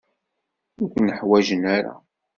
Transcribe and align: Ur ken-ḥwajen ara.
Ur 0.81 0.87
ken-ḥwajen 0.93 1.63
ara. 1.77 1.95